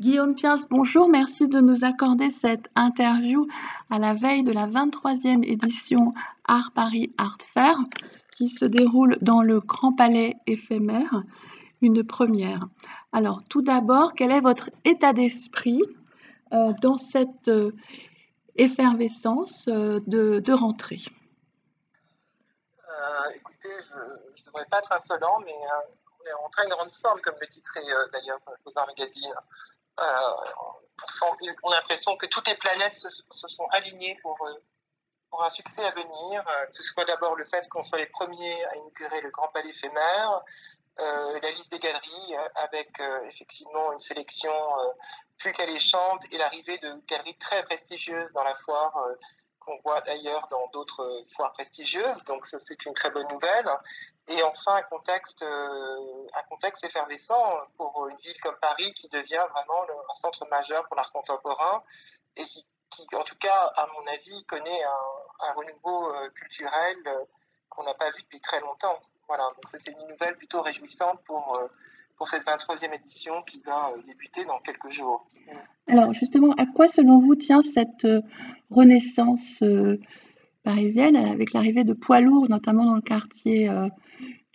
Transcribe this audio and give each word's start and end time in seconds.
Guillaume 0.00 0.34
Piens, 0.34 0.56
bonjour, 0.70 1.08
merci 1.08 1.46
de 1.46 1.60
nous 1.60 1.84
accorder 1.84 2.30
cette 2.30 2.68
interview 2.74 3.46
à 3.90 4.00
la 4.00 4.12
veille 4.12 4.42
de 4.42 4.50
la 4.50 4.66
23e 4.66 5.44
édition 5.44 6.12
Art 6.44 6.72
Paris 6.74 7.14
Art 7.16 7.38
Fair 7.52 7.76
qui 8.32 8.48
se 8.48 8.64
déroule 8.64 9.16
dans 9.20 9.40
le 9.40 9.60
Grand 9.60 9.92
Palais 9.94 10.34
éphémère, 10.48 11.22
une 11.80 12.04
première. 12.04 12.66
Alors 13.12 13.42
tout 13.48 13.62
d'abord, 13.62 14.14
quel 14.14 14.32
est 14.32 14.40
votre 14.40 14.68
état 14.84 15.12
d'esprit 15.12 15.80
euh, 16.52 16.72
dans 16.82 16.98
cette 16.98 17.46
euh, 17.46 17.70
effervescence 18.56 19.68
euh, 19.68 20.00
de, 20.08 20.52
rentrée? 20.52 21.02
Écoutez, 23.36 23.70
je 23.88 23.94
ne 23.94 24.46
devrais 24.46 24.66
pas 24.66 24.78
être 24.78 24.92
insolent, 24.92 25.38
mais 25.44 25.54
on 25.54 26.26
est 26.26 26.44
en 26.44 26.48
train 26.48 26.64
de 26.64 26.70
grande 26.70 26.92
forme, 26.92 27.20
comme 27.20 27.36
le 27.40 27.46
titrait 27.46 27.80
d'ailleurs 28.12 28.40
Beaux-Arts 28.64 28.88
Magazine. 28.88 29.32
On 29.98 31.70
a 31.70 31.76
l'impression 31.76 32.16
que 32.16 32.26
toutes 32.26 32.48
les 32.48 32.56
planètes 32.56 32.94
se, 32.94 33.08
sont 33.30 33.66
alignées 33.70 34.18
pour, 34.22 34.36
pour 35.30 35.44
un 35.44 35.50
succès 35.50 35.84
à 35.84 35.90
venir, 35.90 36.44
que 36.44 36.76
ce 36.76 36.82
soit 36.82 37.04
d'abord 37.04 37.36
le 37.36 37.44
fait 37.44 37.68
qu'on 37.68 37.82
soit 37.82 37.98
les 37.98 38.06
premiers 38.06 38.64
à 38.66 38.76
inaugurer 38.76 39.20
le 39.20 39.30
Grand 39.30 39.48
Palais 39.48 39.70
éphémère, 39.70 40.42
euh, 41.00 41.40
la 41.42 41.50
liste 41.50 41.72
des 41.72 41.80
galeries 41.80 42.36
euh, 42.36 42.48
avec 42.54 43.00
euh, 43.00 43.24
effectivement 43.24 43.92
une 43.92 43.98
sélection 43.98 44.52
plus 45.38 45.52
qu'alléchante 45.52 46.22
et 46.30 46.38
l'arrivée 46.38 46.78
de 46.78 47.02
galeries 47.08 47.36
très 47.36 47.64
prestigieuses 47.64 48.32
dans 48.32 48.44
la 48.44 48.54
foire 48.54 48.96
qu'on 49.64 49.78
voit 49.84 50.00
d'ailleurs 50.02 50.46
dans 50.48 50.68
d'autres 50.72 51.24
foires 51.34 51.52
prestigieuses. 51.52 52.24
Donc 52.24 52.46
c'est 52.46 52.86
une 52.86 52.94
très 52.94 53.10
bonne 53.10 53.28
nouvelle. 53.28 53.68
Et 54.28 54.42
enfin, 54.42 54.76
un 54.76 54.82
contexte, 54.82 55.42
un 55.42 56.42
contexte 56.48 56.84
effervescent 56.84 57.58
pour 57.76 58.08
une 58.08 58.16
ville 58.18 58.40
comme 58.40 58.56
Paris 58.60 58.92
qui 58.94 59.08
devient 59.08 59.44
vraiment 59.50 59.82
un 59.82 60.14
centre 60.14 60.46
majeur 60.48 60.86
pour 60.86 60.96
l'art 60.96 61.12
contemporain 61.12 61.82
et 62.36 62.44
qui, 62.44 62.64
en 63.14 63.24
tout 63.24 63.36
cas, 63.36 63.72
à 63.76 63.86
mon 63.88 64.12
avis, 64.12 64.44
connaît 64.46 64.82
un, 64.82 65.52
renouveau 65.52 66.10
culturel 66.34 66.96
qu'on 67.68 67.84
n'a 67.84 67.94
pas 67.94 68.10
vu 68.10 68.22
depuis 68.22 68.40
très 68.40 68.60
longtemps. 68.60 68.98
Voilà, 69.28 69.44
donc 69.44 69.64
c'est 69.70 69.90
une 69.90 70.08
nouvelle 70.08 70.36
plutôt 70.36 70.60
réjouissante 70.60 71.20
pour, 71.24 71.56
euh, 71.56 71.66
pour 72.16 72.28
cette 72.28 72.44
23e 72.44 72.94
édition 72.94 73.42
qui 73.42 73.60
va 73.60 73.90
euh, 73.90 74.02
débuter 74.02 74.44
dans 74.44 74.58
quelques 74.60 74.90
jours. 74.90 75.26
Alors 75.88 76.12
justement, 76.12 76.52
à 76.58 76.66
quoi 76.66 76.88
selon 76.88 77.18
vous 77.18 77.34
tient 77.34 77.62
cette 77.62 78.04
euh, 78.04 78.20
renaissance 78.74 79.62
parisienne 80.62 81.16
avec 81.16 81.52
l'arrivée 81.52 81.84
de 81.84 81.94
poids 81.94 82.20
lourds, 82.20 82.48
notamment 82.48 82.84
dans 82.84 82.94
le 82.94 83.02
quartier 83.02 83.68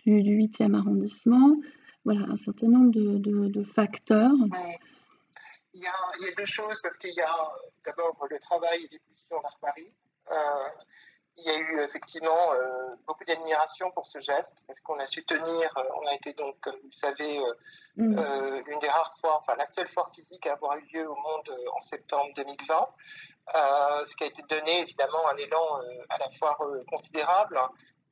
du, 0.04 0.12
8e 0.12 0.74
arrondissement 0.74 1.56
Voilà, 2.04 2.22
un 2.28 2.36
certain 2.36 2.68
nombre 2.68 2.90
de, 2.90 3.18
de, 3.48 3.64
facteurs. 3.64 4.32
Il, 5.72 5.80
y 5.80 5.86
a, 5.86 5.92
il, 6.18 6.26
y 6.26 6.28
a, 6.28 6.34
deux 6.36 6.44
choses, 6.44 6.80
parce 6.82 6.98
qu'il 6.98 7.14
y 7.14 7.20
a 7.20 7.36
d'abord 7.84 8.16
le 8.28 8.38
travail 8.38 8.84
et 8.84 8.88
l'évolution 8.90 9.40
vers 9.40 9.58
Paris 9.60 9.92
il 11.40 11.44
y 11.44 11.50
a 11.50 11.58
eu 11.58 11.80
effectivement 11.82 12.52
euh, 12.52 12.94
beaucoup 13.06 13.24
d'admiration 13.24 13.90
pour 13.92 14.06
ce 14.06 14.18
geste, 14.18 14.62
parce 14.66 14.80
qu'on 14.80 14.98
a 14.98 15.06
su 15.06 15.24
tenir, 15.24 15.72
euh, 15.76 15.82
on 16.02 16.06
a 16.06 16.14
été 16.14 16.32
donc, 16.34 16.58
comme 16.60 16.76
vous 16.76 16.88
le 16.88 16.92
savez, 16.92 17.38
euh, 17.38 17.52
mm. 17.96 18.62
l'une 18.66 18.78
des 18.78 18.88
rares 18.88 19.14
fois, 19.20 19.38
enfin 19.40 19.54
la 19.56 19.66
seule 19.66 19.88
foire 19.88 20.12
physique 20.12 20.46
à 20.46 20.52
avoir 20.52 20.76
eu 20.76 20.86
lieu 20.92 21.08
au 21.08 21.14
monde 21.14 21.56
en 21.74 21.80
septembre 21.80 22.30
2020, 22.36 22.88
ce 23.52 24.16
qui 24.16 24.24
a 24.24 24.26
été 24.26 24.42
donné 24.42 24.80
évidemment 24.80 25.28
un 25.28 25.36
élan 25.36 25.80
à 26.08 26.18
la 26.18 26.30
foire 26.38 26.60
considérable. 26.88 27.60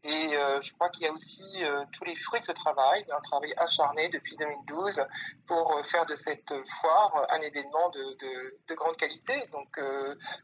Et 0.04 0.36
euh, 0.36 0.60
je 0.62 0.72
crois 0.74 0.90
qu'il 0.90 1.02
y 1.02 1.06
a 1.06 1.12
aussi 1.12 1.44
euh, 1.64 1.84
tous 1.92 2.04
les 2.04 2.14
fruits 2.14 2.38
de 2.38 2.44
ce 2.44 2.52
travail, 2.52 3.04
un 3.10 3.20
travail 3.20 3.52
acharné 3.56 4.08
depuis 4.08 4.36
2012 4.36 5.04
pour 5.46 5.76
euh, 5.76 5.82
faire 5.82 6.06
de 6.06 6.14
cette 6.14 6.54
foire 6.80 7.26
un 7.30 7.40
événement 7.40 7.90
de, 7.90 8.16
de, 8.18 8.58
de 8.68 8.74
grande 8.74 8.96
qualité. 8.96 9.46
Donc, 9.50 9.80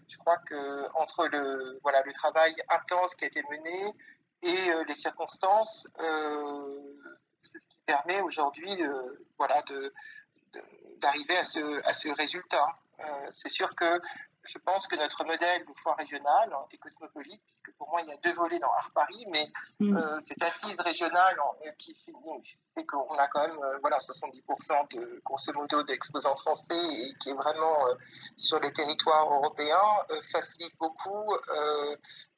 je 0.08 0.16
crois 0.18 0.38
que 0.38 0.88
entre 0.94 1.28
le 1.28 1.78
voilà 1.82 2.02
le 2.02 2.12
travail 2.12 2.54
intense 2.68 3.14
qui 3.14 3.24
a 3.24 3.26
été 3.28 3.42
mené 3.50 3.94
et 4.42 4.70
les 4.86 4.94
circonstances, 4.94 5.86
c'est 7.42 7.58
ce 7.58 7.66
qui 7.66 7.78
permet 7.86 8.20
aujourd'hui 8.20 8.82
voilà 9.38 9.62
d'arriver 10.98 11.38
à 11.38 11.44
ce, 11.44 11.86
à 11.86 11.94
ce 11.94 12.08
résultat. 12.10 12.66
c'est 13.30 13.48
sûr 13.48 13.74
que 13.74 14.00
je 14.44 14.58
pense 14.58 14.86
que 14.86 14.96
notre 14.96 15.24
modèle 15.24 15.64
de 15.64 15.72
foire 15.74 15.96
régionale 15.96 16.52
hein, 16.52 16.66
est 16.70 16.76
cosmopolite, 16.76 17.42
puisque 17.46 17.72
pour 17.76 17.88
moi, 17.88 18.02
il 18.02 18.08
y 18.08 18.12
a 18.12 18.16
deux 18.18 18.32
volets 18.32 18.58
dans 18.58 18.72
Art 18.72 18.90
Paris, 18.94 19.24
mais 19.30 19.50
mm. 19.80 19.96
euh, 19.96 20.20
cette 20.20 20.42
assise 20.42 20.78
régionale 20.80 21.36
euh, 21.66 21.70
qui 21.78 21.94
fait 21.94 22.12
qu'on 22.86 23.16
a 23.16 23.28
quand 23.28 23.40
même 23.40 23.58
euh, 23.62 23.78
voilà, 23.80 23.98
70% 23.98 24.94
de, 24.94 25.20
grosso 25.24 25.52
modo 25.54 25.82
d'exposants 25.84 26.36
français 26.36 26.76
et 26.76 27.14
qui 27.20 27.30
est 27.30 27.34
vraiment 27.34 27.86
sur 28.36 28.60
les 28.60 28.72
territoires 28.72 29.32
européens, 29.32 29.78
facilite 30.30 30.76
beaucoup 30.78 31.34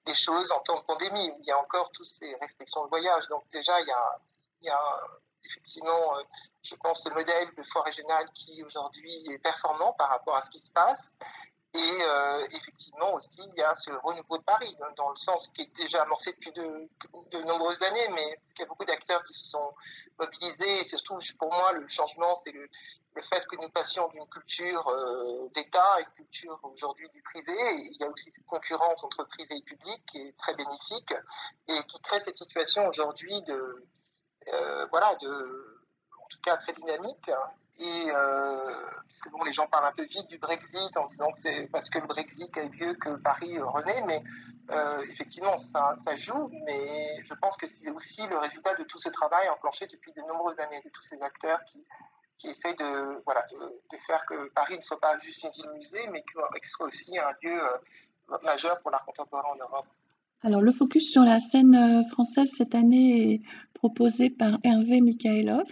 les 0.07 0.15
choses 0.15 0.53
en 0.53 0.61
temps 0.61 0.79
de 0.79 0.85
pandémie, 0.85 1.31
où 1.31 1.39
il 1.41 1.47
y 1.47 1.51
a 1.51 1.59
encore 1.59 1.91
toutes 1.93 2.07
ces 2.07 2.35
restrictions 2.37 2.85
de 2.85 2.89
voyage. 2.89 3.27
Donc 3.29 3.45
déjà, 3.51 3.81
il 3.81 3.89
y 3.89 3.93
a, 3.93 4.21
il 4.61 4.67
y 4.67 4.71
a 4.71 5.01
effectivement, 5.45 6.15
je 6.63 6.75
pense, 6.77 7.03
ce 7.03 7.09
modèle 7.11 7.55
de 7.57 7.63
foire 7.63 7.85
régionale 7.85 8.29
qui 8.35 8.63
aujourd'hui 8.63 9.27
est 9.31 9.39
performant 9.39 9.93
par 9.95 10.11
rapport 10.11 10.37
à 10.37 10.43
ce 10.43 10.51
qui 10.51 10.61
se 10.61 10.71
passe. 10.71 11.19
Et 11.77 12.03
euh, 12.03 12.47
effectivement 12.53 13.13
aussi, 13.15 13.43
il 13.47 13.55
y 13.55 13.63
a 13.63 13.75
ce 13.75 13.91
renouveau 13.91 14.39
de 14.39 14.45
Paris, 14.45 14.75
dans, 14.97 15.11
le 15.11 15.17
sens 15.17 15.49
qui 15.49 15.63
est 15.63 15.77
déjà 15.77 16.03
amorcé 16.03 16.33
depuis 16.33 16.53
de, 16.53 17.43
nombreuses 17.43 17.83
années, 17.83 18.09
mais 18.15 18.37
parce 18.37 18.53
qu'il 18.53 18.63
y 18.63 18.67
a 18.67 18.69
beaucoup 18.69 18.87
d'acteurs 18.87 19.23
qui 19.25 19.35
se 19.35 19.51
sont 19.51 19.75
mobilisés. 20.19 20.79
Et 20.79 20.85
surtout, 20.85 21.19
pour 21.39 21.53
moi, 21.53 21.73
le 21.73 21.87
changement, 21.89 22.35
c'est 22.37 22.53
le, 22.53 22.67
le, 23.15 23.23
fait 23.23 23.47
que 23.47 23.57
nous 23.57 23.69
passions 23.69 24.09
d'une 24.09 24.27
culture 24.29 24.89
euh, 24.89 25.51
d'État 25.55 25.95
à 25.97 26.01
une 26.01 26.13
culture 26.15 26.59
aujourd'hui 26.63 27.11
du 27.11 27.21
privé. 27.21 27.55
Il 27.91 27.97
y 28.01 28.05
a 28.05 28.09
aussi 28.09 28.31
cette 28.31 28.47
concurrence 28.47 29.05
entre 29.05 29.25
privé 29.25 29.57
et 29.57 29.63
public 29.63 30.03
qui 30.07 30.19
est 30.19 30.37
très 30.39 30.55
bénéfique 30.55 31.13
et 31.69 31.85
qui 31.89 32.01
crée 32.01 32.21
cette 32.21 32.39
situation 32.39 32.87
aujourd'hui 32.89 33.43
de, 33.43 33.87
euh, 34.49 34.87
voilà, 34.87 35.15
de, 35.17 35.83
en 36.23 36.27
tout 36.31 36.41
cas 36.43 36.57
très 36.57 36.73
dynamique 36.73 37.31
et 37.79 38.11
euh, 38.11 38.91
puisque 39.07 39.31
bon, 39.31 39.45
les 39.45 39.53
gens 39.53 39.67
parlent 39.67 39.87
un 39.87 39.93
peu 39.93 40.05
vite 40.05 40.27
du 40.29 40.39
Brexit 40.39 40.97
en 40.97 41.07
disant 41.07 41.31
que 41.33 41.39
c'est 41.39 41.69
parce 41.71 41.91
que 41.91 41.99
le 41.99 42.07
Brexit 42.07 42.57
a 42.57 42.63
eu 42.63 42.71
lieu 42.71 42.95
que 42.95 43.11
Paris 43.17 43.59
renaît, 43.59 44.03
mais 44.07 44.23
euh, 44.71 45.03
effectivement 45.11 45.57
ça, 45.59 45.95
joue, 46.17 46.51
mais 46.65 47.23
je 47.23 47.35
pense 47.35 47.57
que 47.57 47.67
c'est 47.67 47.91
aussi 47.91 48.27
le 48.27 48.39
résultat 48.39 48.75
de 48.75 48.85
tout 48.85 48.99
ce 48.99 49.11
travail 49.11 49.49
enclenché 49.51 49.87
depuis 49.87 50.13
de 50.13 50.23
nombreuses 50.23 50.59
années, 50.59 50.81
de 50.85 50.91
tous 50.91 51.03
ces 51.03 51.21
acteurs 51.23 51.63
qui, 51.65 51.85
qui 52.39 52.49
essayent 52.49 52.77
de, 52.77 53.23
voilà, 53.25 53.45
de, 53.51 53.97
faire 53.99 54.25
que 54.25 54.49
Paris 54.51 54.77
ne 54.77 54.83
soit 54.83 55.01
pas 55.01 55.19
juste 55.19 55.43
une 55.43 55.51
ville 55.51 55.71
musée, 55.71 56.07
mais 56.09 56.23
qu'il 56.23 56.69
soit 56.69 56.87
aussi 56.87 57.19
un 57.19 57.33
lieu 57.43 57.63
euh, 57.63 58.39
majeur 58.43 58.81
pour 58.81 58.91
l'art 58.91 59.05
contemporain 59.05 59.51
en 59.51 59.57
Europe. 59.57 59.87
Alors, 60.43 60.61
le 60.61 60.71
focus 60.71 61.11
sur 61.11 61.23
la 61.23 61.41
scène 61.41 61.75
euh, 61.75 62.09
française 62.11 62.49
cette 62.57 62.75
année 62.75 63.35
est 63.35 63.41
proposé 63.75 64.31
par 64.31 64.59
Hervé 64.63 65.01
Mikhailov. 65.01 65.67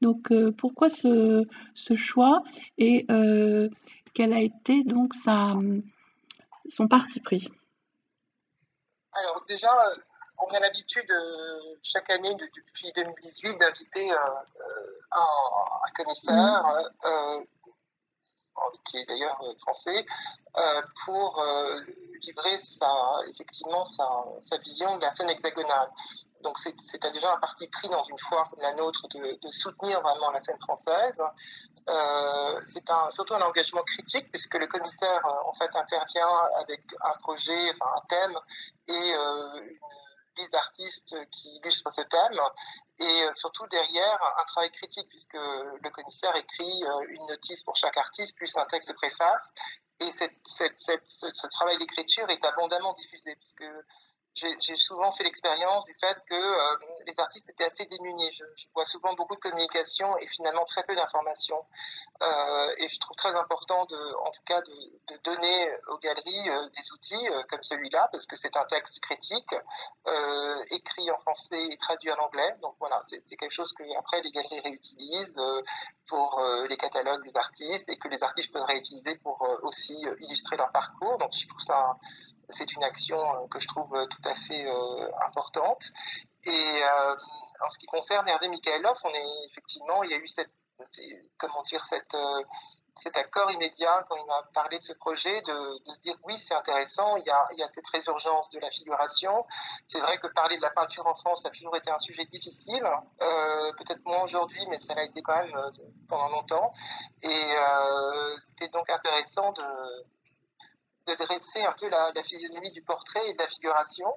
Donc, 0.00 0.30
euh, 0.30 0.52
pourquoi 0.52 0.88
ce, 0.88 1.44
choix 1.96 2.42
et 2.78 3.06
euh, 3.10 3.68
quel 4.14 4.32
a 4.32 4.40
été 4.40 4.82
donc 4.84 5.14
sa, 5.14 5.54
son 6.70 6.88
parti 6.88 7.20
pris? 7.20 7.48
Alors, 9.12 9.44
déjà, 9.48 9.70
on 10.38 10.54
a 10.54 10.60
l'habitude 10.60 11.12
chaque 11.82 12.10
année 12.10 12.34
depuis 12.34 12.92
2018 12.94 13.58
d'inviter 13.58 14.10
un, 14.10 15.92
commissaire. 15.96 16.64
Mmh 17.04 17.57
qui 18.84 18.98
est 18.98 19.04
d'ailleurs 19.04 19.38
euh, 19.42 19.54
français, 19.60 20.06
euh, 20.56 20.82
pour 21.04 21.38
euh, 21.40 21.80
livrer 22.22 22.56
sa, 22.58 22.90
effectivement 23.28 23.84
sa, 23.84 24.56
vision 24.58 24.96
de 24.96 25.02
la 25.02 25.10
scène 25.10 25.30
hexagonale. 25.30 25.90
Donc 26.42 26.58
c'était 26.58 27.10
déjà 27.10 27.32
un 27.32 27.38
parti 27.38 27.66
pris 27.68 27.88
dans 27.88 28.02
une 28.04 28.18
foire 28.18 28.48
comme 28.50 28.62
la 28.62 28.72
nôtre 28.74 29.08
de, 29.08 29.38
soutenir 29.50 30.00
vraiment 30.02 30.30
la 30.30 30.38
scène 30.38 30.58
française. 30.60 31.20
c'est 32.64 32.90
un, 32.90 33.10
surtout 33.10 33.34
un 33.34 33.42
engagement 33.42 33.82
critique 33.82 34.30
puisque 34.30 34.54
le 34.54 34.68
commissaire 34.68 35.20
en 35.46 35.52
fait 35.54 35.74
intervient 35.74 36.28
avec 36.60 36.82
un 37.02 37.12
projet, 37.18 37.70
enfin 37.70 37.90
un 37.96 38.06
thème 38.08 38.38
et 38.86 39.14
une 40.38 40.48
d'artistes 40.52 41.16
qui 41.32 41.56
illustrent 41.56 41.92
ce 41.92 42.02
thème 42.02 42.40
et 43.00 43.22
euh, 43.22 43.32
surtout 43.34 43.66
derrière 43.68 44.18
un 44.38 44.44
travail 44.44 44.70
critique 44.70 45.08
puisque 45.08 45.34
le 45.34 45.90
commissaire 45.90 46.34
écrit 46.36 46.84
euh, 46.84 47.06
une 47.08 47.26
notice 47.26 47.62
pour 47.62 47.76
chaque 47.76 47.96
artiste 47.96 48.36
plus 48.36 48.56
un 48.56 48.64
texte 48.66 48.92
préface. 48.94 49.52
Et 50.00 50.10
ce 50.12 51.46
travail 51.48 51.78
d'écriture 51.78 52.28
est 52.30 52.44
abondamment 52.44 52.92
diffusé 52.92 53.34
puisque 53.36 53.64
j'ai 54.60 54.76
souvent 54.76 55.10
fait 55.12 55.24
l'expérience 55.24 55.84
du 55.84 55.94
fait 55.94 56.22
que 56.28 56.34
euh, 56.34 56.76
les 57.06 57.18
artistes 57.18 57.48
étaient 57.50 57.64
assez 57.64 57.86
démunis. 57.86 58.30
Je, 58.30 58.44
vois 58.74 58.84
souvent 58.84 59.14
beaucoup 59.14 59.34
de 59.34 59.40
communication 59.40 60.16
et 60.18 60.26
finalement 60.26 60.64
très 60.64 60.82
peu 60.84 60.94
d'informations. 60.94 61.64
Euh, 62.22 62.74
et 62.78 62.88
je 62.88 62.98
trouve 63.00 63.16
très 63.16 63.34
important, 63.34 63.82
en 63.82 64.30
tout 64.30 64.42
cas, 64.44 64.60
de, 64.60 65.16
donner 65.24 65.70
aux 65.88 65.98
galeries 65.98 66.50
euh, 66.50 66.68
des 66.70 66.92
outils 66.92 67.28
comme 67.50 67.62
celui-là, 67.62 68.08
parce 68.12 68.26
que 68.26 68.36
c'est 68.36 68.56
un 68.56 68.64
texte 68.64 69.00
critique, 69.00 69.54
écrit 70.70 71.10
en 71.10 71.18
français 71.18 71.62
et 71.70 71.76
traduit 71.76 72.10
en 72.12 72.18
anglais. 72.18 72.54
Donc 72.62 72.76
voilà, 72.78 73.00
c'est 73.08 73.36
quelque 73.36 73.50
chose 73.50 73.72
que 73.72 73.82
après 73.98 74.20
les 74.22 74.30
galeries 74.30 74.60
réutilisent 74.60 75.40
pour 76.06 76.42
les 76.68 76.76
catalogues 76.76 77.22
des 77.22 77.36
artistes 77.36 77.88
et 77.88 77.98
que 77.98 78.08
les 78.08 78.22
artistes 78.22 78.52
peuvent 78.52 78.62
réutiliser 78.62 79.16
pour 79.16 79.46
aussi 79.62 79.96
illustrer 80.20 80.56
leur 80.56 80.70
parcours. 80.72 81.18
Donc 81.18 81.32
je 81.32 81.46
trouve 81.46 81.60
ça 81.60 81.96
c'est 82.48 82.72
une 82.72 82.84
action 82.84 83.20
que 83.48 83.58
je 83.58 83.68
trouve 83.68 83.90
tout 84.08 84.28
à 84.28 84.34
fait 84.34 84.66
importante. 85.26 85.92
Et 86.44 86.82
en 87.60 87.70
ce 87.70 87.78
qui 87.78 87.86
concerne 87.86 88.28
Hervé 88.28 88.48
Mikhailov, 88.48 88.98
on 89.04 89.10
est 89.10 89.46
effectivement, 89.50 90.02
il 90.02 90.10
y 90.10 90.14
a 90.14 90.18
eu 90.18 90.26
cette, 90.26 90.50
comment 91.38 91.62
dire, 91.62 91.82
cet 91.82 93.16
accord 93.16 93.50
immédiat 93.52 94.04
quand 94.08 94.16
il 94.16 94.30
a 94.30 94.42
parlé 94.54 94.78
de 94.78 94.82
ce 94.82 94.92
projet, 94.92 95.40
de, 95.42 95.92
se 95.92 96.00
dire 96.00 96.16
oui, 96.24 96.36
c'est 96.36 96.54
intéressant, 96.54 97.16
il 97.16 97.24
y, 97.24 97.30
a, 97.30 97.68
cette 97.68 97.86
résurgence 97.88 98.50
de 98.50 98.58
la 98.58 98.70
figuration. 98.70 99.44
C'est 99.86 100.00
vrai 100.00 100.18
que 100.18 100.26
parler 100.28 100.56
de 100.56 100.62
la 100.62 100.70
peinture 100.70 101.06
en 101.06 101.14
France 101.14 101.44
a 101.46 101.50
toujours 101.50 101.76
été 101.76 101.90
un 101.90 101.98
sujet 101.98 102.24
difficile, 102.24 102.84
euh, 103.22 103.72
peut-être 103.78 104.04
moins 104.04 104.22
aujourd'hui, 104.22 104.64
mais 104.68 104.78
ça 104.78 104.94
l'a 104.94 105.04
été 105.04 105.22
quand 105.22 105.36
même 105.36 105.54
euh, 105.56 105.70
pendant 106.08 106.28
longtemps. 106.28 106.72
Et 107.22 107.28
euh, 107.28 108.36
c'était 108.40 108.68
donc 108.68 108.90
intéressant 108.90 109.52
de, 109.52 109.64
de 111.08 111.14
dresser 111.14 111.62
un 111.62 111.72
peu 111.72 111.88
la, 111.88 112.12
physionomie 112.22 112.70
du 112.72 112.82
portrait 112.82 113.26
et 113.28 113.32
de 113.32 113.38
la 113.38 113.48
figuration, 113.48 114.08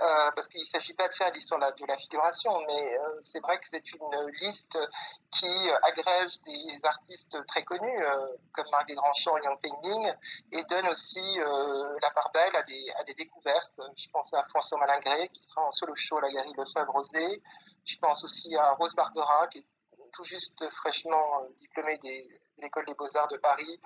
euh, 0.00 0.30
parce 0.34 0.48
qu'il 0.48 0.60
ne 0.60 0.64
s'agit 0.64 0.94
pas 0.94 1.08
de 1.08 1.14
faire 1.14 1.32
l'histoire 1.32 1.60
de 1.60 1.86
la 1.86 1.96
figuration, 1.96 2.52
mais 2.66 2.98
euh, 2.98 3.18
c'est 3.22 3.40
vrai 3.40 3.58
que 3.58 3.66
c'est 3.66 3.92
une 3.92 4.30
liste 4.40 4.78
qui 5.30 5.70
agrège 5.82 6.40
des 6.42 6.84
artistes 6.84 7.44
très 7.46 7.64
connus, 7.64 8.04
euh, 8.04 8.26
comme 8.52 8.66
Marc 8.70 8.86
Desgrands-Champs 8.88 9.36
et 9.38 9.44
Yang 9.44 9.60
Pingming, 9.60 10.12
et 10.52 10.64
donne 10.64 10.88
aussi 10.88 11.38
la 12.00 12.10
part 12.10 12.30
belle 12.32 12.54
à 12.56 12.62
des, 12.62 12.86
à 12.98 13.04
des 13.04 13.14
découvertes. 13.14 13.80
Je 13.96 14.08
pense 14.10 14.32
à 14.34 14.42
François 14.44 14.78
Malingré, 14.78 15.28
qui 15.30 15.42
sera 15.42 15.62
en 15.62 15.70
solo 15.70 15.94
show 15.96 16.18
à 16.18 16.22
la 16.22 16.30
Galerie 16.30 16.54
Lefebvre-Rosé. 16.56 17.42
Je 17.84 17.96
pense 17.98 18.22
aussi 18.22 18.54
à 18.56 18.72
Rose 18.72 18.94
Barbera, 18.94 19.48
qui 19.48 19.58
est 19.58 19.66
tout 20.12 20.24
juste 20.24 20.70
fraîchement 20.70 21.42
diplômée 21.56 21.98
de 21.98 22.62
l'École 22.62 22.86
des 22.86 22.94
Beaux-Arts 22.94 23.28
de 23.28 23.36
Paris, 23.36 23.80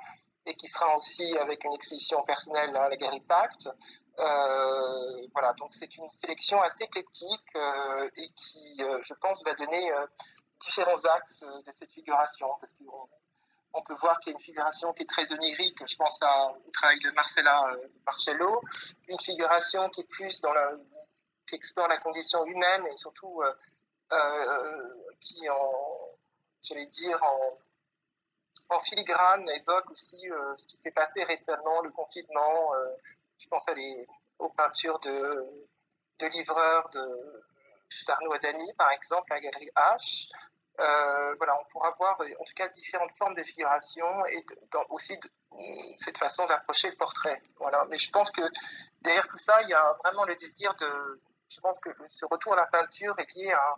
et 0.46 0.54
qui 0.54 0.66
sera 0.68 0.96
aussi 0.96 1.36
avec 1.38 1.64
une 1.64 1.72
exposition 1.72 2.22
personnelle 2.22 2.74
à 2.76 2.88
la 2.88 2.96
Galerie 2.96 3.20
Pacte. 3.20 3.68
Euh, 4.18 5.26
voilà, 5.32 5.52
donc 5.54 5.72
c'est 5.72 5.96
une 5.96 6.08
sélection 6.08 6.60
assez 6.60 6.84
éclectique 6.84 7.56
euh, 7.56 8.08
et 8.16 8.28
qui, 8.34 8.76
euh, 8.80 8.98
je 9.02 9.14
pense, 9.14 9.42
va 9.44 9.54
donner 9.54 9.92
différents 10.60 11.04
axes 11.04 11.40
de 11.40 11.72
cette 11.72 11.90
figuration, 11.90 12.48
parce 12.60 12.74
qu'on 12.74 13.08
on 13.72 13.82
peut 13.82 13.94
voir 13.94 14.18
qu'il 14.18 14.32
y 14.32 14.34
a 14.34 14.36
une 14.36 14.42
figuration 14.42 14.92
qui 14.92 15.04
est 15.04 15.06
très 15.06 15.32
onirique, 15.32 15.78
je 15.86 15.96
pense 15.96 16.20
au 16.22 16.70
travail 16.70 16.98
de 16.98 17.10
Marcella 17.12 17.72
Marcello, 18.04 18.60
une 19.08 19.20
figuration 19.20 19.88
qui 19.90 20.00
est 20.00 20.08
plus 20.08 20.40
dans 20.40 20.52
la, 20.52 20.72
qui 21.46 21.54
explore 21.54 21.88
la 21.88 21.98
condition 21.98 22.44
humaine 22.44 22.86
et 22.92 22.96
surtout 22.96 23.42
qui, 25.20 25.48
en, 25.48 26.18
j'allais 26.62 26.86
dire, 26.86 27.22
en 27.22 27.58
en 28.70 28.80
filigrane 28.80 29.48
évoque 29.48 29.90
aussi 29.90 30.30
euh, 30.30 30.56
ce 30.56 30.66
qui 30.66 30.76
s'est 30.76 30.90
passé 30.90 31.24
récemment, 31.24 31.82
le 31.82 31.90
confinement. 31.90 32.74
Euh, 32.74 32.86
je 33.38 33.48
pense 33.48 33.66
à 33.68 33.74
les, 33.74 34.06
aux 34.38 34.50
peintures 34.50 34.98
de, 35.00 35.46
de 36.18 36.26
livreurs 36.26 36.88
de 36.90 37.42
d'Arnaud 38.06 38.32
Adami, 38.32 38.72
par 38.74 38.92
exemple, 38.92 39.26
la 39.30 39.40
galerie 39.40 39.70
H. 39.76 40.28
Euh, 40.78 41.34
voilà, 41.36 41.58
on 41.60 41.64
pourra 41.72 41.90
voir 41.98 42.18
en 42.20 42.44
tout 42.44 42.54
cas 42.54 42.68
différentes 42.68 43.14
formes 43.16 43.34
de 43.34 43.42
figuration 43.42 44.06
et 44.26 44.44
aussi 44.90 45.18
cette 45.96 46.16
façon 46.16 46.44
d'approcher 46.46 46.88
le 46.88 46.96
portrait. 46.96 47.42
Voilà. 47.58 47.84
Mais 47.90 47.98
je 47.98 48.10
pense 48.10 48.30
que 48.30 48.42
derrière 49.02 49.26
tout 49.26 49.36
ça, 49.36 49.60
il 49.62 49.68
y 49.68 49.74
a 49.74 49.92
vraiment 50.04 50.24
le 50.24 50.36
désir 50.36 50.74
de. 50.76 51.20
Je 51.48 51.60
pense 51.60 51.80
que 51.80 51.90
ce 52.08 52.24
retour 52.26 52.52
à 52.52 52.56
la 52.56 52.66
peinture 52.66 53.18
est 53.18 53.34
lié 53.34 53.50
à, 53.50 53.76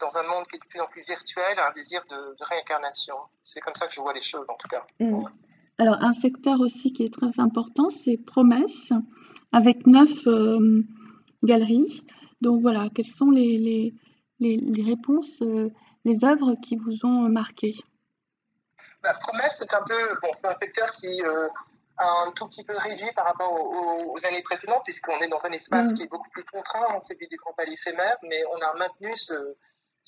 dans 0.00 0.16
un 0.16 0.22
monde 0.22 0.46
qui 0.46 0.56
est 0.56 0.60
de 0.60 0.64
plus 0.66 0.80
en 0.80 0.86
plus 0.86 1.02
virtuel, 1.02 1.58
un 1.58 1.72
désir 1.72 2.02
de, 2.08 2.36
réincarnation. 2.40 3.14
C'est 3.44 3.60
comme 3.60 3.74
ça 3.74 3.86
que 3.86 3.94
je 3.94 4.00
vois 4.00 4.12
les 4.12 4.22
choses, 4.22 4.46
en 4.48 4.54
tout 4.54 4.68
cas. 4.68 4.84
Mm. 5.00 5.24
Alors, 5.78 5.96
un 6.00 6.12
secteur 6.12 6.60
aussi 6.60 6.92
qui 6.92 7.04
est 7.04 7.12
très 7.12 7.38
important, 7.38 7.88
c'est 7.88 8.16
Promesse, 8.16 8.92
avec 9.52 9.86
neuf 9.86 10.26
euh, 10.26 10.82
galeries. 11.42 12.04
Donc 12.40 12.62
voilà, 12.62 12.88
quelles 12.94 13.06
sont 13.06 13.30
les, 13.30 13.58
les, 13.58 14.56
les, 14.56 14.82
réponses, 14.82 15.40
euh, 15.42 15.70
les 16.04 16.24
œuvres 16.24 16.56
qui 16.62 16.76
vous 16.76 17.04
ont 17.04 17.28
marqué? 17.28 17.74
Bah, 19.02 19.14
Promesse, 19.20 19.56
c'est 19.58 19.72
un 19.72 19.82
peu, 19.82 20.18
bon, 20.20 20.30
c'est 20.32 20.48
un 20.48 20.54
secteur 20.54 20.90
qui 20.92 21.22
euh, 21.22 21.48
a 21.96 22.24
un 22.26 22.32
tout 22.32 22.46
petit 22.48 22.64
peu 22.64 22.76
réduit 22.76 23.10
par 23.14 23.26
rapport 23.26 23.52
aux, 23.52 24.26
années 24.26 24.42
précédentes, 24.42 24.82
puisqu'on 24.84 25.18
est 25.20 25.28
dans 25.28 25.44
un 25.46 25.50
espace 25.50 25.92
mm. 25.92 25.94
qui 25.94 26.02
est 26.02 26.08
beaucoup 26.08 26.30
plus 26.30 26.44
contraint, 26.44 26.86
hein, 26.88 27.00
celui 27.06 27.28
du 27.28 27.36
Grand 27.36 27.52
Palais 27.52 27.74
éphémère, 27.74 28.16
mais 28.24 28.42
on 28.52 28.60
a 28.60 28.74
maintenu 28.74 29.16
ce, 29.16 29.34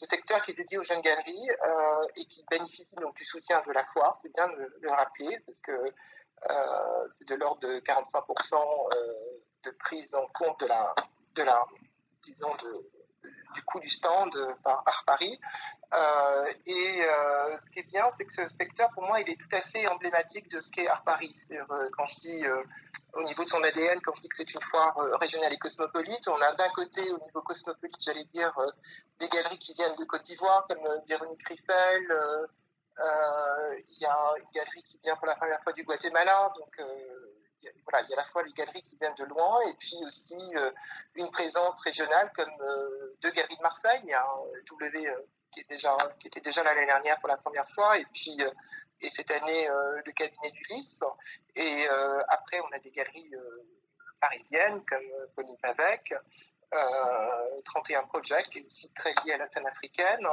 ce 0.01 0.07
secteur 0.07 0.41
qui 0.43 0.53
est 0.53 0.55
dédié 0.55 0.79
aux 0.79 0.83
jeunes 0.83 1.03
galeries 1.03 1.51
euh, 1.51 2.07
et 2.17 2.25
qui 2.25 2.43
bénéficie 2.51 2.95
donc 2.97 3.15
du 3.17 3.25
soutien 3.27 3.63
de 3.67 3.73
la 3.73 3.85
foire, 3.93 4.19
c'est 4.23 4.33
bien 4.33 4.49
de 4.49 4.73
le 4.81 4.91
rappeler, 4.91 5.39
parce 5.47 5.61
que 5.61 5.73
euh, 5.73 7.09
c'est 7.19 7.29
de 7.29 7.35
l'ordre 7.35 7.61
de 7.61 7.81
45% 7.81 8.55
euh, 8.55 9.13
de 9.65 9.71
prise 9.73 10.15
en 10.15 10.27
compte 10.29 10.59
de 10.61 10.67
la, 10.67 10.95
de 11.35 11.43
la 11.43 11.63
disons, 12.23 12.55
de, 12.57 12.91
du 13.55 13.63
coût 13.63 13.81
du 13.81 13.89
stand 13.89 14.33
par 14.63 14.83
Art 14.87 15.05
Paris. 15.07 15.39
Euh, 15.93 16.53
et 16.67 17.03
euh, 17.03 17.59
ce 17.59 17.71
qui 17.71 17.81
est 17.81 17.91
bien, 17.91 18.09
c'est 18.17 18.25
que 18.25 18.33
ce 18.33 18.47
secteur, 18.49 18.91
pour 18.93 19.03
moi, 19.03 19.21
il 19.21 19.29
est 19.29 19.37
tout 19.37 19.49
à 19.57 19.61
fait 19.61 19.89
emblématique 19.89 20.49
de 20.49 20.61
ce 20.61 20.71
qu'est 20.71 20.87
Art 20.87 21.03
Paris. 21.03 21.35
Euh, 21.51 21.89
quand 21.97 22.07
je 22.07 22.21
dis 22.21 22.45
au 23.13 23.23
niveau 23.25 23.43
de 23.43 23.49
son 23.49 23.63
ADN, 23.63 24.01
quand 24.01 24.15
je 24.15 24.23
dis 24.23 24.29
que 24.29 24.37
c'est 24.37 24.55
une 24.55 24.63
foire 24.63 24.97
régionale 25.19 25.53
et 25.53 25.59
cosmopolite, 25.59 26.29
on 26.29 26.41
a 26.41 26.53
d'un 26.53 26.69
côté, 26.71 27.03
au 27.11 27.19
niveau 27.19 27.43
cosmopolite, 27.43 27.97
j'allais 28.01 28.25
dire, 28.27 28.55
des 29.19 29.29
galeries 29.29 29.59
qui 29.59 29.75
viennent 29.75 29.97
de 29.97 30.05
Côte 30.05 30.23
d'Ivoire, 30.23 30.65
comme 30.69 30.87
Véronique 31.09 31.47
Riffel. 31.49 32.49
Il 32.99 33.99
y 33.99 34.07
a 34.07 34.35
une 34.39 34.51
galerie 34.55 34.83
qui 34.85 34.99
vient 35.03 35.17
pour 35.17 35.27
la 35.27 35.35
première 35.35 35.61
fois 35.63 35.73
du 35.73 35.83
Guatemala, 35.83 36.53
donc 36.57 36.81
voilà, 37.85 38.05
il 38.07 38.11
y 38.11 38.15
a 38.15 38.19
à 38.19 38.23
la 38.23 38.25
fois 38.25 38.43
les 38.43 38.53
galeries 38.53 38.83
qui 38.83 38.97
viennent 38.97 39.15
de 39.15 39.25
loin 39.25 39.61
et 39.69 39.75
puis 39.75 39.97
aussi 40.05 40.37
une 41.15 41.31
présence 41.31 41.81
régionale 41.83 42.31
comme 42.35 42.53
deux 43.23 43.31
galeries 43.31 43.57
de 43.57 43.63
Marseille. 43.63 44.13
Un 44.13 44.25
W 44.71 45.15
qui, 45.53 45.61
est 45.61 45.69
déjà, 45.69 45.97
qui 46.19 46.29
était 46.29 46.41
déjà 46.41 46.63
l'année 46.63 46.87
dernière 46.87 47.19
pour 47.21 47.29
la 47.29 47.37
première 47.37 47.69
fois, 47.71 47.99
et 47.99 48.07
puis 48.13 48.39
et 49.01 49.09
cette 49.11 49.31
année 49.31 49.69
le 50.05 50.13
cabinet 50.13 50.51
du 50.53 50.63
Lys. 50.71 51.01
Et 51.57 51.89
après, 52.29 52.61
on 52.61 52.73
a 52.73 52.79
des 52.79 52.91
galeries 52.91 53.33
parisiennes 54.21 54.85
comme 54.85 55.05
Bonnie 55.37 55.57
Pavec, 55.59 56.15
31 57.65 58.05
Project, 58.05 58.51
qui 58.51 58.59
est 58.59 58.67
aussi 58.67 58.89
très 58.91 59.15
lié 59.25 59.33
à 59.33 59.39
la 59.39 59.49
scène 59.49 59.67
africaine. 59.67 60.27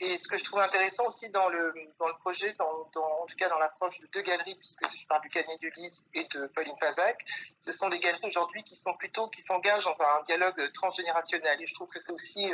Et 0.00 0.18
ce 0.18 0.26
que 0.26 0.36
je 0.36 0.44
trouve 0.44 0.58
intéressant 0.58 1.06
aussi 1.06 1.28
dans 1.28 1.48
le, 1.48 1.72
dans 1.98 2.08
le 2.08 2.14
projet, 2.14 2.52
en 2.60 3.26
tout 3.26 3.36
cas 3.36 3.48
dans 3.48 3.58
l'approche 3.58 4.00
de 4.00 4.06
deux 4.08 4.22
galeries, 4.22 4.56
puisque 4.56 4.88
je 4.88 5.06
parle 5.06 5.22
du 5.22 5.28
Canet 5.28 5.58
du 5.60 5.70
Lys 5.76 6.08
et 6.14 6.24
de 6.24 6.46
Pauline 6.48 6.76
Pavec, 6.80 7.24
ce 7.60 7.72
sont 7.72 7.88
des 7.88 8.00
galeries 8.00 8.26
aujourd'hui 8.26 8.64
qui 8.64 8.74
sont 8.74 8.94
plutôt, 8.94 9.28
qui 9.28 9.40
s'engagent 9.40 9.84
dans 9.84 9.96
un 10.00 10.22
dialogue 10.24 10.72
transgénérationnel. 10.72 11.62
Et 11.62 11.66
je 11.66 11.74
trouve 11.74 11.88
que 11.88 12.00
c'est 12.00 12.12
aussi 12.12 12.52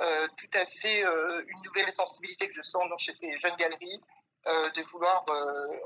euh, 0.00 0.28
tout 0.36 0.58
à 0.58 0.64
fait 0.64 1.04
euh, 1.04 1.42
une 1.48 1.62
nouvelle 1.62 1.90
sensibilité 1.92 2.46
que 2.46 2.54
je 2.54 2.62
sens 2.62 2.84
chez 2.98 3.12
ces 3.12 3.36
jeunes 3.36 3.56
galeries, 3.56 4.00
euh, 4.46 4.70
de 4.70 4.82
vouloir 4.82 5.24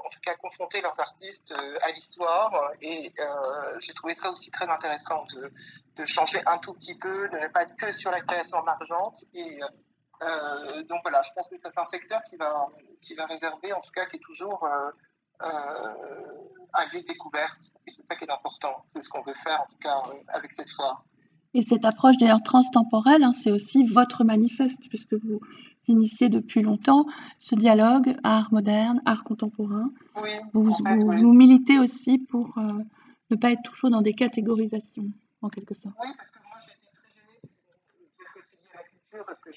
en 0.05 0.11
tout 0.11 0.21
cas 0.21 0.35
confronter 0.35 0.83
leurs 0.83 0.99
artistes 1.01 1.55
à 1.81 1.91
l'histoire. 1.93 2.73
Et 2.83 3.13
j'ai 3.81 3.95
trouvé 3.95 4.15
ça 4.15 4.31
aussi 4.31 4.51
très 4.51 4.69
intéressant 4.69 5.25
de, 5.35 5.51
de, 5.97 6.05
changer 6.05 6.43
un 6.47 6.59
tout 6.59 6.75
petit 6.75 6.95
peu, 6.97 7.29
de 7.31 7.39
ne 7.39 7.49
pas 7.49 7.63
être 7.63 7.77
que 7.77 7.91
sur 7.91 8.11
la 8.11 8.21
création 8.21 8.61
emergente 8.61 9.25
et 9.35 9.61
donc 10.89 11.01
voilà, 11.03 11.21
je 11.23 11.33
pense 11.35 11.49
que 11.49 11.57
c'est 11.57 11.77
un 11.77 11.85
secteur 11.87 12.23
qui 12.29 12.37
va, 12.37 12.69
qui 13.01 13.15
va 13.15 13.27
réserver, 13.27 13.73
en 13.73 13.81
tout 13.81 13.91
cas 13.91 14.07
qui 14.07 14.17
est 14.17 14.21
toujours 14.21 14.65
un 15.41 16.87
lieu 16.93 17.01
de 17.01 17.07
découverte. 17.07 17.61
Et 17.87 17.91
c'est 17.91 18.07
ça 18.07 18.15
qui 18.15 18.25
est 18.25 18.31
important, 18.31 18.85
c'est 18.93 19.03
ce 19.03 19.09
qu'on 19.09 19.23
veut 19.23 19.35
faire 19.35 19.63
en 19.63 19.67
tout 19.67 19.79
cas 19.79 20.03
avec 20.29 20.53
cette 20.53 20.71
foire. 20.71 21.03
Et 21.55 21.63
cette 21.63 21.85
approche 21.85 22.17
d'ailleurs 22.17 22.43
transtemporelle, 22.43 23.23
hein, 23.23 23.33
c'est 23.33 23.51
aussi 23.51 23.85
votre 23.85 24.25
manifeste, 24.25 24.89
puisque 24.89 25.15
vous 25.15 25.41
initiez 25.89 26.29
depuis 26.31 26.63
longtemps 26.63 27.05
ce 27.39 27.55
dialogue 27.55 28.17
art 28.25 28.53
moderne, 28.53 29.03
art 29.05 29.25
contemporain. 29.25 29.91
Oui, 30.17 30.31
vous, 30.55 30.65
vous, 30.65 31.33
militez 31.33 31.79
aussi 31.79 32.19
pour 32.19 32.57
euh, 32.57 32.73
ne 33.31 33.37
pas 33.37 33.53
être 33.53 33.63
toujours 33.63 33.91
dans 33.91 34.01
des 34.01 34.15
catégorisations, 34.15 35.11
en 35.43 35.51
quelque 35.51 35.75
sorte. 35.75 35.95
Oui, 36.01 36.09
parce 36.17 36.31
que 36.31 36.39
moi 36.39 36.57
j'ai 36.65 36.73
été 36.73 36.89
très 36.95 37.11
gênée, 37.13 37.41
que 38.35 38.41
c'est 38.41 38.57
lié 38.57 38.71
à 38.73 38.79
la 38.79 38.85
culture, 38.85 39.25
parce 39.27 39.41
que 39.41 39.53
je, 39.53 39.57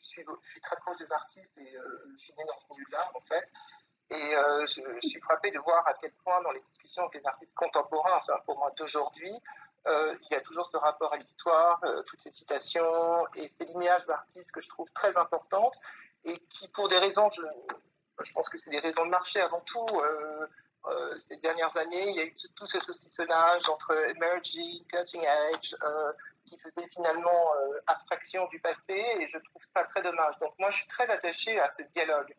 suis, 0.00 0.22
je, 0.22 0.50
suis, 0.50 0.60
très 0.60 0.76
proche 0.76 0.98
des 0.98 1.10
artistes 1.10 1.58
et 1.58 1.76
euh, 1.76 2.12
je 2.12 2.18
suis 2.18 2.32
née 2.38 2.44
dans 2.46 2.58
ce 2.60 2.72
milieu-là, 2.72 3.10
en 3.16 3.20
fait. 3.22 3.48
Et 4.10 4.36
euh, 4.36 4.66
je, 4.66 4.82
je, 5.02 5.08
suis 5.08 5.20
frappée 5.20 5.50
de 5.50 5.58
voir 5.58 5.82
à 5.88 5.94
quel 6.00 6.12
point, 6.22 6.40
dans 6.42 6.52
les 6.52 6.60
discussions 6.60 7.02
avec 7.02 7.14
les 7.20 7.26
artistes 7.26 7.54
contemporains, 7.54 8.18
enfin 8.18 8.34
pour 8.44 8.58
moi 8.58 8.70
d'aujourd'hui, 8.76 9.32
il 9.86 10.28
y 10.30 10.34
a 10.34 10.40
toujours 10.40 10.66
ce 10.66 10.76
rapport 10.76 11.12
à 11.12 11.16
l'histoire, 11.16 11.80
toutes 12.06 12.20
ces 12.20 12.30
citations 12.30 13.26
et 13.34 13.48
ces 13.48 13.64
lignages 13.64 14.06
d'artistes 14.06 14.52
que 14.52 14.60
je 14.60 14.68
trouve 14.68 14.90
très 14.92 15.16
importantes 15.16 15.78
et 16.24 16.38
qui, 16.50 16.68
pour 16.68 16.88
des 16.88 16.98
raisons, 16.98 17.28
je, 17.30 18.32
pense 18.32 18.48
que 18.48 18.58
c'est 18.58 18.70
des 18.70 18.78
raisons 18.78 19.04
de 19.04 19.10
marché 19.10 19.40
avant 19.40 19.60
tout. 19.60 19.86
ces 21.18 21.36
dernières 21.38 21.76
années, 21.76 22.10
il 22.10 22.16
y 22.16 22.20
a 22.20 22.24
eu 22.24 22.34
tout 22.54 22.66
ce 22.66 22.78
saucissonnage 22.78 23.68
entre 23.68 23.92
emerging, 24.10 24.84
cutting 24.86 25.24
edge, 25.24 25.74
qui 26.44 26.58
faisait 26.58 26.88
finalement 26.88 27.52
abstraction 27.88 28.46
du 28.48 28.60
passé, 28.60 29.04
et 29.18 29.26
je 29.26 29.38
trouve 29.38 29.62
ça 29.74 29.82
très 29.84 30.02
dommage. 30.02 30.38
Donc 30.38 30.54
moi, 30.58 30.70
je 30.70 30.76
suis 30.76 30.88
très 30.88 31.10
attachée 31.10 31.58
à 31.58 31.70
ce 31.70 31.82
dialogue 31.82 32.34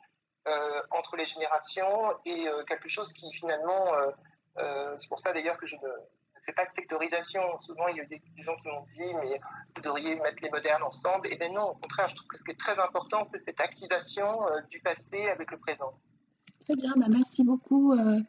entre 0.92 1.18
les 1.18 1.26
générations 1.26 2.18
et 2.26 2.48
quelque 2.68 2.88
chose 2.88 3.12
qui 3.12 3.34
finalement 3.34 3.94
euh, 4.58 4.96
c'est 4.98 5.08
pour 5.08 5.20
ça 5.20 5.34
d'ailleurs 5.34 5.58
que 5.58 5.66
je 5.66 5.76
ne 5.78 5.90
fais 6.46 6.54
pas 6.54 6.66
de 6.66 6.74
sectorisation. 6.74 7.42
Souvent, 7.60 7.88
il 7.88 7.98
y 7.98 8.02
a 8.02 8.06
des, 8.06 8.22
gens 8.38 8.56
qui 8.58 8.68
m'ont 8.68 8.84
dit, 8.96 9.14
mais 9.22 9.40
vous 9.76 9.82
devriez 9.82 10.16
mettre 10.16 10.42
les 10.42 10.50
modernes 10.50 10.84
ensemble. 10.84 11.28
Et 11.32 11.38
bien 11.38 11.50
non, 11.50 11.70
au 11.72 11.76
contraire, 11.76 12.08
je 12.08 12.16
trouve 12.16 12.28
que 12.28 12.38
ce 12.38 12.44
qui 12.44 12.52
est 12.52 12.60
très 12.60 12.78
important, 12.80 13.24
c'est 13.24 13.40
cette 13.40 13.62
activation 13.62 14.48
euh, 14.48 14.62
du 14.70 14.80
passé 14.80 15.28
avec 15.30 15.52
le 15.52 15.58
présent. 15.58 15.94
Très 16.66 16.76
bien, 16.76 16.94
bah, 16.96 17.08
merci 17.10 17.44
beaucoup. 17.44 17.94
Euh, 17.94 18.20